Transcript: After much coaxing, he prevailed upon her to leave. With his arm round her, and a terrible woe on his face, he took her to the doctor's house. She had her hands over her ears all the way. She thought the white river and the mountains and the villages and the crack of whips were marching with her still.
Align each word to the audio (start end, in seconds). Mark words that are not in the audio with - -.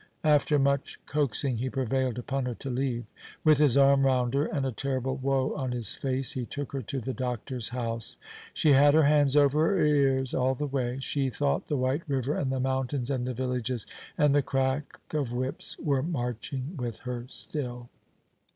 After 0.23 0.57
much 0.57 0.97
coaxing, 1.05 1.57
he 1.57 1.69
prevailed 1.69 2.17
upon 2.17 2.47
her 2.47 2.55
to 2.55 2.71
leave. 2.71 3.03
With 3.43 3.59
his 3.59 3.77
arm 3.77 4.03
round 4.03 4.33
her, 4.33 4.47
and 4.47 4.65
a 4.65 4.71
terrible 4.71 5.15
woe 5.17 5.53
on 5.55 5.73
his 5.73 5.95
face, 5.95 6.31
he 6.31 6.43
took 6.43 6.71
her 6.71 6.81
to 6.81 6.99
the 6.99 7.13
doctor's 7.13 7.69
house. 7.69 8.17
She 8.51 8.71
had 8.73 8.95
her 8.95 9.03
hands 9.03 9.37
over 9.37 9.59
her 9.67 9.85
ears 9.85 10.33
all 10.33 10.55
the 10.55 10.65
way. 10.65 10.97
She 11.01 11.29
thought 11.29 11.67
the 11.67 11.77
white 11.77 12.01
river 12.07 12.33
and 12.33 12.51
the 12.51 12.59
mountains 12.59 13.11
and 13.11 13.27
the 13.27 13.35
villages 13.35 13.85
and 14.17 14.33
the 14.33 14.41
crack 14.41 14.97
of 15.13 15.31
whips 15.33 15.77
were 15.77 16.01
marching 16.01 16.75
with 16.77 17.01
her 17.01 17.25
still. 17.27 17.87